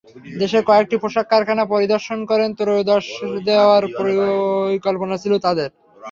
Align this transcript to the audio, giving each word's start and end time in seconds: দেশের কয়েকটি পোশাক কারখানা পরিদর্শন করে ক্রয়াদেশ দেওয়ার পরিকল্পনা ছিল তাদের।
দেশের 0.41 0.63
কয়েকটি 0.69 0.95
পোশাক 0.97 1.25
কারখানা 1.29 1.63
পরিদর্শন 1.73 2.19
করে 2.29 2.45
ক্রয়াদেশ 2.59 3.05
দেওয়ার 3.47 3.83
পরিকল্পনা 3.97 5.15
ছিল 5.23 5.33
তাদের। 5.45 5.69